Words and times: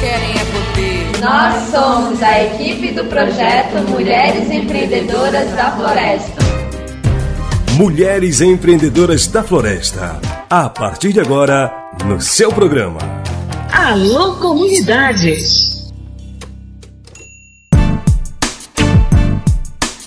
querem 0.00 0.30
é 0.32 0.44
poder. 0.46 1.20
Nós 1.20 1.70
somos 1.70 2.22
a 2.22 2.42
equipe 2.44 2.92
do 2.92 3.04
projeto 3.04 3.86
Mulheres 3.90 4.50
Empreendedoras 4.50 5.50
da 5.52 5.72
Floresta. 5.76 6.40
Mulheres 7.76 8.40
Empreendedoras 8.40 9.26
da 9.26 9.42
Floresta. 9.42 10.18
A 10.48 10.68
partir 10.70 11.12
de 11.12 11.20
agora, 11.20 11.70
no 12.06 12.20
seu 12.20 12.50
programa. 12.50 12.98
Alô, 13.70 14.36
comunidade! 14.36 15.36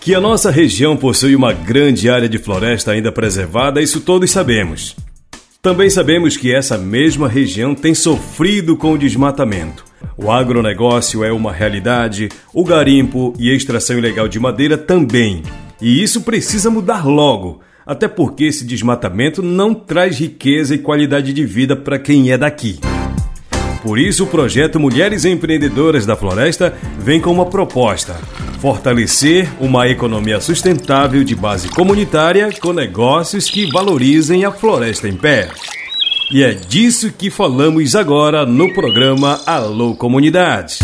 Que 0.02 0.14
a 0.14 0.20
nossa 0.20 0.52
região 0.52 0.98
possui 0.98 1.36
uma 1.36 1.54
grande 1.54 2.10
área 2.10 2.28
de 2.28 2.38
floresta 2.38 2.92
ainda 2.92 3.10
preservada, 3.12 3.82
isso 3.82 4.02
todos 4.02 4.30
sabemos. 4.32 4.96
Também 5.64 5.90
sabemos 5.90 6.36
que 6.36 6.54
essa 6.54 6.78
mesma 6.78 7.30
região 7.30 7.74
tem 7.74 7.96
sofrido 7.96 8.76
com 8.76 8.92
o 8.92 8.98
desmatamento. 8.98 9.93
O 10.18 10.32
agronegócio 10.32 11.24
é 11.24 11.32
uma 11.32 11.52
realidade, 11.52 12.30
o 12.54 12.64
garimpo 12.64 13.34
e 13.38 13.50
a 13.50 13.54
extração 13.54 13.98
ilegal 13.98 14.28
de 14.28 14.40
madeira 14.40 14.78
também. 14.78 15.44
E 15.82 16.02
isso 16.04 16.22
precisa 16.22 16.70
mudar 16.70 17.06
logo, 17.06 17.62
até 17.86 18.08
porque 18.08 18.46
esse 18.46 18.66
desmatamento 18.66 19.42
não 19.42 19.74
traz 19.74 20.20
riqueza 20.20 20.76
e 20.76 20.78
qualidade 20.78 21.34
de 21.34 21.46
vida 21.46 21.76
para 21.76 22.00
quem 22.00 22.32
é 22.32 22.38
daqui. 22.38 22.80
Por 23.84 24.00
isso, 24.00 24.24
o 24.24 24.28
projeto 24.28 24.80
Mulheres 24.80 25.26
Empreendedoras 25.26 26.06
da 26.06 26.16
Floresta 26.16 26.74
vem 26.98 27.20
com 27.20 27.32
uma 27.32 27.46
proposta: 27.46 28.14
fortalecer 28.60 29.50
uma 29.60 29.90
economia 29.90 30.40
sustentável 30.40 31.22
de 31.22 31.36
base 31.36 31.68
comunitária 31.68 32.50
com 32.62 32.72
negócios 32.72 33.50
que 33.50 33.70
valorizem 33.70 34.46
a 34.46 34.52
floresta 34.52 35.10
em 35.10 35.18
pé. 35.18 35.50
E 36.34 36.42
é 36.44 36.52
disso 36.52 37.12
que 37.12 37.30
falamos 37.30 37.96
agora 37.96 38.44
no 38.44 38.74
programa 38.74 39.40
Alô 39.46 39.94
Comunidade. 39.94 40.80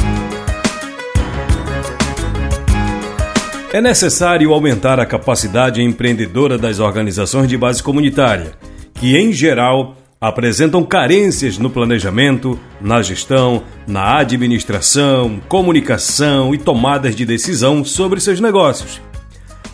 É 3.74 3.82
necessário 3.82 4.54
aumentar 4.54 5.00
a 5.00 5.08
capacidade 5.08 5.82
empreendedora 5.82 6.56
das 6.56 6.78
organizações 6.78 7.48
de 7.48 7.58
base 7.58 7.82
comunitária, 7.82 8.52
que, 8.94 9.18
em 9.18 9.34
geral, 9.34 9.98
apresentam 10.22 10.84
carências 10.84 11.58
no 11.58 11.72
planejamento, 11.72 12.60
na 12.80 13.02
gestão, 13.02 13.64
na 13.88 14.20
administração, 14.20 15.42
comunicação 15.50 16.54
e 16.54 16.60
tomadas 16.60 17.16
de 17.16 17.26
decisão 17.26 17.84
sobre 17.84 18.20
seus 18.20 18.40
negócios. 18.40 19.02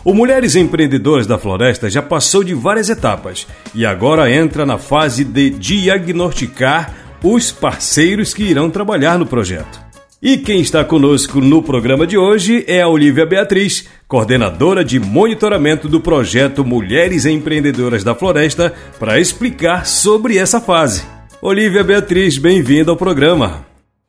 O 0.06 0.14
Mulheres 0.14 0.54
Empreendedoras 0.54 1.26
da 1.26 1.36
Floresta 1.36 1.90
já 1.90 2.00
passou 2.00 2.44
de 2.44 2.54
várias 2.54 2.88
etapas 2.88 3.44
e 3.74 3.84
agora 3.84 4.32
entra 4.32 4.64
na 4.64 4.78
fase 4.78 5.24
de 5.24 5.50
diagnosticar 5.50 6.94
os 7.24 7.50
parceiros 7.50 8.32
que 8.32 8.44
irão 8.44 8.70
trabalhar 8.70 9.18
no 9.18 9.26
projeto. 9.26 9.80
E 10.22 10.36
quem 10.36 10.60
está 10.60 10.84
conosco 10.84 11.40
no 11.40 11.60
programa 11.60 12.06
de 12.06 12.16
hoje 12.16 12.64
é 12.68 12.82
a 12.82 12.88
Olivia 12.88 13.26
Beatriz, 13.26 13.88
coordenadora 14.06 14.84
de 14.84 15.00
monitoramento 15.00 15.88
do 15.88 16.00
projeto 16.00 16.64
Mulheres 16.64 17.26
Empreendedoras 17.26 18.04
da 18.04 18.14
Floresta, 18.14 18.72
para 19.00 19.18
explicar 19.18 19.86
sobre 19.86 20.38
essa 20.38 20.60
fase. 20.60 21.02
Olivia 21.42 21.82
Beatriz, 21.82 22.38
bem-vinda 22.38 22.92
ao 22.92 22.96
programa. 22.96 23.66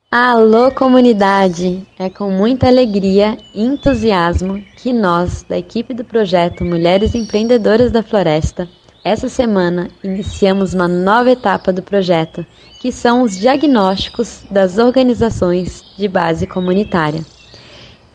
Alô, 0.09 0.71
comunidade! 0.71 1.85
É 1.99 2.09
com 2.09 2.31
muita 2.31 2.67
alegria 2.67 3.37
e 3.53 3.61
entusiasmo 3.61 4.63
que 4.77 4.93
nós, 4.93 5.43
da 5.43 5.57
equipe 5.57 5.93
do 5.93 6.05
projeto 6.05 6.63
Mulheres 6.63 7.13
Empreendedoras 7.13 7.91
da 7.91 8.01
Floresta, 8.01 8.69
essa 9.03 9.27
semana 9.27 9.89
iniciamos 10.01 10.73
uma 10.73 10.87
nova 10.87 11.31
etapa 11.31 11.73
do 11.73 11.83
projeto, 11.83 12.45
que 12.79 12.89
são 12.89 13.21
os 13.21 13.37
diagnósticos 13.37 14.45
das 14.49 14.77
organizações 14.77 15.83
de 15.97 16.07
base 16.07 16.47
comunitária. 16.47 17.19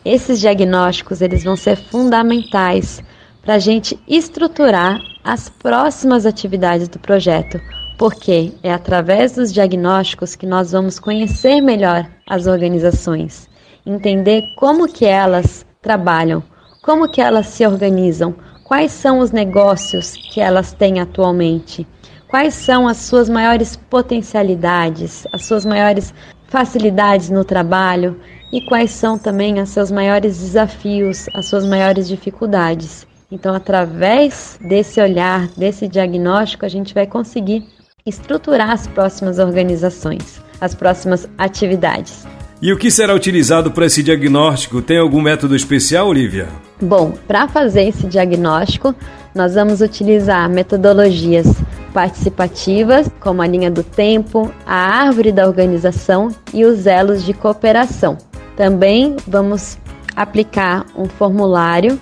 Esses 0.03 0.39
diagnósticos 0.39 1.21
eles 1.21 1.43
vão 1.43 1.55
ser 1.55 1.75
fundamentais 1.75 3.03
para 3.43 3.53
a 3.53 3.59
gente 3.59 3.99
estruturar 4.07 4.99
as 5.23 5.47
próximas 5.47 6.25
atividades 6.25 6.87
do 6.87 6.97
projeto, 6.97 7.61
porque 8.03 8.51
é 8.61 8.73
através 8.73 9.31
dos 9.31 9.53
diagnósticos 9.53 10.35
que 10.35 10.45
nós 10.45 10.73
vamos 10.73 10.99
conhecer 10.99 11.61
melhor 11.61 12.05
as 12.27 12.47
organizações, 12.47 13.49
entender 13.85 14.43
como 14.57 14.91
que 14.91 15.05
elas 15.05 15.65
trabalham, 15.81 16.43
como 16.83 17.07
que 17.07 17.21
elas 17.21 17.47
se 17.47 17.65
organizam, 17.65 18.35
quais 18.65 18.91
são 18.91 19.19
os 19.19 19.31
negócios 19.31 20.17
que 20.33 20.41
elas 20.41 20.73
têm 20.73 20.99
atualmente, 20.99 21.87
quais 22.27 22.55
são 22.55 22.89
as 22.89 22.97
suas 22.97 23.29
maiores 23.29 23.77
potencialidades, 23.77 25.25
as 25.31 25.45
suas 25.45 25.65
maiores 25.65 26.13
facilidades 26.49 27.29
no 27.29 27.45
trabalho 27.45 28.19
e 28.51 28.59
quais 28.65 28.91
são 28.91 29.17
também 29.17 29.61
os 29.61 29.69
seus 29.69 29.89
maiores 29.89 30.39
desafios, 30.39 31.27
as 31.33 31.45
suas 31.45 31.65
maiores 31.65 32.09
dificuldades. 32.09 33.07
Então, 33.31 33.55
através 33.55 34.59
desse 34.59 34.99
olhar, 34.99 35.47
desse 35.55 35.87
diagnóstico, 35.87 36.65
a 36.65 36.69
gente 36.69 36.93
vai 36.93 37.07
conseguir 37.07 37.65
estruturar 38.05 38.71
as 38.71 38.85
próximas 38.87 39.39
organizações, 39.39 40.41
as 40.59 40.75
próximas 40.75 41.27
atividades. 41.37 42.25
E 42.61 42.71
o 42.71 42.77
que 42.77 42.89
será 42.89 43.13
utilizado 43.13 43.71
para 43.71 43.85
esse 43.85 44.01
diagnóstico? 44.01 44.81
Tem 44.81 44.97
algum 44.97 45.21
método 45.21 45.55
especial, 45.55 46.07
Olivia? 46.07 46.47
Bom, 46.81 47.13
para 47.27 47.47
fazer 47.47 47.83
esse 47.83 48.07
diagnóstico, 48.07 48.95
nós 49.35 49.55
vamos 49.55 49.81
utilizar 49.81 50.49
metodologias 50.49 51.47
participativas, 51.93 53.09
como 53.19 53.41
a 53.41 53.47
linha 53.47 53.69
do 53.69 53.83
tempo, 53.83 54.51
a 54.65 54.75
árvore 54.75 55.31
da 55.31 55.45
organização 55.45 56.29
e 56.53 56.65
os 56.65 56.87
elos 56.87 57.23
de 57.23 57.33
cooperação. 57.33 58.17
Também 58.55 59.15
vamos 59.27 59.77
aplicar 60.15 60.85
um 60.95 61.05
formulário 61.05 61.99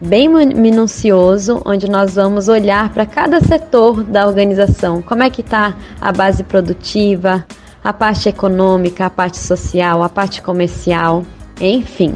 bem 0.00 0.28
minucioso, 0.28 1.60
onde 1.64 1.88
nós 1.90 2.14
vamos 2.14 2.48
olhar 2.48 2.88
para 2.90 3.04
cada 3.04 3.40
setor 3.40 4.02
da 4.02 4.26
organização, 4.26 5.02
como 5.02 5.22
é 5.22 5.30
que 5.30 5.42
está 5.42 5.74
a 6.00 6.10
base 6.10 6.42
produtiva, 6.42 7.44
a 7.84 7.92
parte 7.92 8.28
econômica, 8.28 9.06
a 9.06 9.10
parte 9.10 9.38
social, 9.38 10.02
a 10.02 10.08
parte 10.08 10.40
comercial, 10.40 11.24
enfim. 11.60 12.14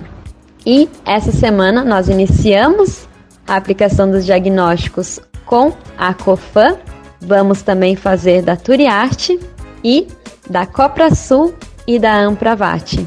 E 0.64 0.88
essa 1.04 1.30
semana 1.30 1.84
nós 1.84 2.08
iniciamos 2.08 3.06
a 3.46 3.56
aplicação 3.56 4.10
dos 4.10 4.24
diagnósticos 4.24 5.20
com 5.44 5.72
a 5.98 6.14
COFAM, 6.14 6.78
vamos 7.20 7.60
também 7.60 7.96
fazer 7.96 8.42
da 8.42 8.56
Turiarte 8.56 9.38
e 9.82 10.08
da 10.48 10.64
Coprasul 10.64 11.54
e 11.86 11.98
da 11.98 12.16
Ampravat. 12.16 13.06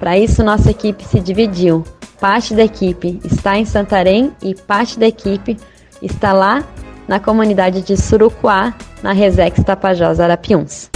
Para 0.00 0.18
isso 0.18 0.42
nossa 0.42 0.70
equipe 0.70 1.04
se 1.04 1.20
dividiu 1.20 1.84
Parte 2.20 2.52
da 2.52 2.64
equipe 2.64 3.20
está 3.24 3.56
em 3.56 3.64
Santarém 3.64 4.32
e 4.42 4.54
parte 4.54 4.98
da 4.98 5.06
equipe 5.06 5.56
está 6.02 6.32
lá 6.32 6.66
na 7.06 7.20
comunidade 7.20 7.80
de 7.80 7.96
Surucuá, 7.96 8.74
na 9.02 9.12
Resex 9.12 9.62
Tapajós 9.62 10.18
Arapiuns. 10.18 10.90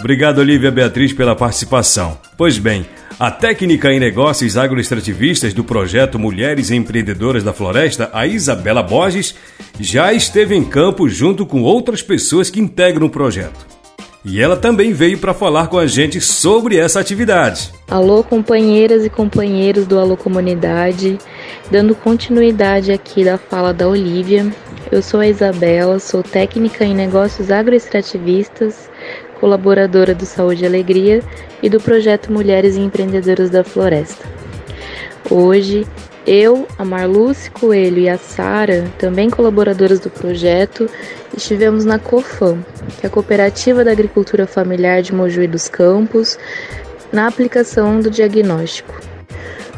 Obrigado, 0.00 0.38
Olivia 0.38 0.70
Beatriz, 0.70 1.12
pela 1.12 1.36
participação. 1.36 2.18
Pois 2.38 2.58
bem, 2.58 2.86
a 3.18 3.30
técnica 3.30 3.92
em 3.92 4.00
negócios 4.00 4.56
agroextrativistas 4.56 5.52
do 5.52 5.62
projeto 5.62 6.18
Mulheres 6.18 6.70
Empreendedoras 6.70 7.44
da 7.44 7.52
Floresta, 7.52 8.08
a 8.14 8.26
Isabela 8.26 8.82
Borges, 8.82 9.34
já 9.78 10.10
esteve 10.10 10.56
em 10.56 10.64
campo 10.64 11.06
junto 11.06 11.44
com 11.44 11.60
outras 11.62 12.02
pessoas 12.02 12.48
que 12.48 12.60
integram 12.60 13.06
o 13.06 13.10
projeto. 13.10 13.69
E 14.22 14.40
ela 14.40 14.56
também 14.56 14.92
veio 14.92 15.16
para 15.18 15.32
falar 15.32 15.68
com 15.68 15.78
a 15.78 15.86
gente 15.86 16.20
sobre 16.20 16.76
essa 16.76 17.00
atividade. 17.00 17.72
Alô, 17.88 18.22
companheiras 18.22 19.04
e 19.04 19.08
companheiros 19.08 19.86
do 19.86 19.98
Alô 19.98 20.14
Comunidade, 20.14 21.16
dando 21.70 21.94
continuidade 21.94 22.92
aqui 22.92 23.24
da 23.24 23.38
fala 23.38 23.72
da 23.72 23.88
Olivia. 23.88 24.46
Eu 24.92 25.00
sou 25.00 25.20
a 25.20 25.26
Isabela, 25.26 25.98
sou 25.98 26.22
técnica 26.22 26.84
em 26.84 26.94
negócios 26.94 27.50
agroextrativistas, 27.50 28.90
colaboradora 29.40 30.14
do 30.14 30.26
Saúde 30.26 30.64
e 30.64 30.66
Alegria 30.66 31.22
e 31.62 31.70
do 31.70 31.80
projeto 31.80 32.30
Mulheres 32.30 32.76
Empreendedoras 32.76 33.48
da 33.48 33.64
Floresta. 33.64 34.28
Hoje 35.30 35.86
eu, 36.26 36.66
a 36.78 36.84
Marluce 36.84 37.50
Coelho 37.50 37.98
e 37.98 38.08
a 38.08 38.18
Sara, 38.18 38.90
também 38.98 39.30
colaboradoras 39.30 40.00
do 40.00 40.10
projeto, 40.10 40.88
estivemos 41.36 41.84
na 41.84 41.98
COFAM, 41.98 42.62
que 42.98 43.06
é 43.06 43.08
a 43.08 43.10
Cooperativa 43.10 43.84
da 43.84 43.92
Agricultura 43.92 44.46
Familiar 44.46 45.02
de 45.02 45.14
Mojuí 45.14 45.46
dos 45.46 45.68
Campos, 45.68 46.38
na 47.12 47.26
aplicação 47.26 48.00
do 48.00 48.10
diagnóstico. 48.10 49.00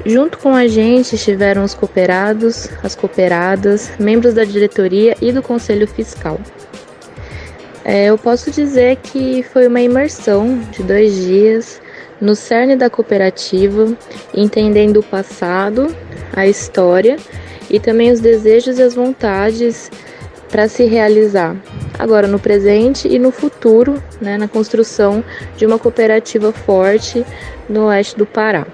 Junto 0.04 0.36
com 0.38 0.54
a 0.54 0.66
gente 0.66 1.14
estiveram 1.14 1.62
os 1.62 1.74
cooperados, 1.74 2.68
as 2.82 2.94
cooperadas, 2.94 3.92
membros 4.00 4.34
da 4.34 4.44
diretoria 4.44 5.14
e 5.20 5.30
do 5.30 5.42
conselho 5.42 5.86
fiscal. 5.86 6.40
É, 7.84 8.06
eu 8.06 8.18
posso 8.18 8.50
dizer 8.50 8.96
que 8.96 9.42
foi 9.44 9.66
uma 9.68 9.80
imersão 9.80 10.58
de 10.70 10.82
dois 10.82 11.14
dias 11.14 11.80
no 12.20 12.36
cerne 12.36 12.76
da 12.76 12.88
cooperativa, 12.88 13.96
entendendo 14.34 14.98
o 14.98 15.02
passado, 15.02 15.94
a 16.32 16.46
história 16.46 17.16
e 17.70 17.78
também 17.78 18.10
os 18.10 18.20
desejos 18.20 18.78
e 18.78 18.82
as 18.82 18.94
vontades 18.94 19.90
para 20.50 20.68
se 20.68 20.84
realizar, 20.84 21.56
agora 21.98 22.28
no 22.28 22.38
presente 22.38 23.08
e 23.08 23.18
no 23.18 23.30
futuro, 23.30 24.02
né, 24.20 24.36
na 24.36 24.46
construção 24.46 25.24
de 25.56 25.64
uma 25.64 25.78
cooperativa 25.78 26.52
forte 26.52 27.24
no 27.68 27.86
oeste 27.86 28.18
do 28.18 28.26
Pará. 28.26 28.66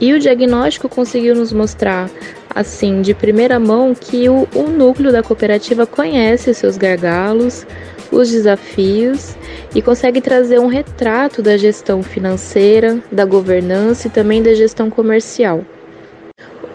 E 0.00 0.12
o 0.12 0.20
diagnóstico 0.20 0.88
conseguiu 0.88 1.34
nos 1.34 1.52
mostrar, 1.52 2.08
assim, 2.54 3.02
de 3.02 3.12
primeira 3.12 3.58
mão, 3.58 3.92
que 3.92 4.28
o, 4.28 4.46
o 4.54 4.68
núcleo 4.68 5.10
da 5.10 5.20
cooperativa 5.20 5.84
conhece 5.84 6.54
seus 6.54 6.76
gargalos, 6.76 7.66
os 8.12 8.30
desafios 8.30 9.36
e 9.74 9.82
consegue 9.82 10.20
trazer 10.20 10.60
um 10.60 10.68
retrato 10.68 11.42
da 11.42 11.56
gestão 11.56 12.04
financeira, 12.04 13.02
da 13.10 13.24
governança 13.24 14.06
e 14.06 14.10
também 14.10 14.40
da 14.40 14.54
gestão 14.54 14.88
comercial. 14.88 15.64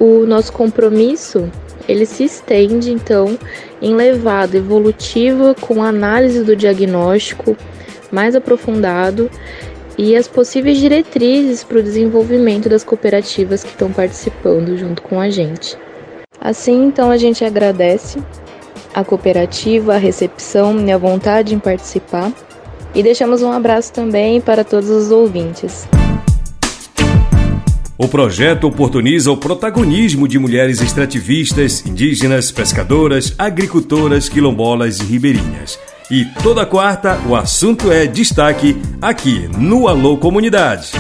O 0.03 0.25
nosso 0.25 0.51
compromisso 0.51 1.50
ele 1.88 2.05
se 2.05 2.25
estende 2.25 2.91
então 2.91 3.39
em 3.81 3.95
levada 3.95 4.57
evolutiva 4.57 5.55
com 5.61 5.81
análise 5.81 6.44
do 6.44 6.57
diagnóstico 6.57 7.55
mais 8.11 8.35
aprofundado 8.35 9.31
e 9.97 10.13
as 10.17 10.27
possíveis 10.27 10.77
diretrizes 10.77 11.63
para 11.63 11.79
o 11.79 11.83
desenvolvimento 11.83 12.67
das 12.67 12.83
cooperativas 12.83 13.63
que 13.63 13.69
estão 13.69 13.94
participando 13.94 14.77
junto 14.77 15.01
com 15.01 15.21
a 15.21 15.29
gente. 15.29 15.77
Assim, 16.38 16.83
então, 16.83 17.09
a 17.09 17.15
gente 17.15 17.45
agradece 17.45 18.21
a 18.94 19.05
cooperativa, 19.05 19.94
a 19.94 19.97
recepção 19.97 20.85
e 20.85 20.91
a 20.91 20.97
vontade 20.97 21.55
em 21.55 21.59
participar 21.59 22.29
e 22.94 23.01
deixamos 23.01 23.41
um 23.41 23.53
abraço 23.53 23.94
também 23.94 24.41
para 24.41 24.65
todos 24.65 24.89
os 24.89 25.11
ouvintes. 25.11 25.88
O 27.95 28.07
projeto 28.07 28.65
oportuniza 28.65 29.31
o 29.31 29.37
protagonismo 29.37 30.27
de 30.27 30.39
mulheres 30.39 30.81
extrativistas, 30.81 31.85
indígenas, 31.85 32.51
pescadoras, 32.51 33.35
agricultoras, 33.37 34.27
quilombolas 34.27 34.99
e 34.99 35.03
ribeirinhas. 35.03 35.79
E 36.09 36.25
toda 36.41 36.65
quarta 36.65 37.19
o 37.27 37.35
assunto 37.35 37.91
é 37.91 38.07
destaque 38.07 38.75
aqui 38.99 39.47
no 39.57 39.87
Alô 39.87 40.17
Comunidade. 40.17 40.91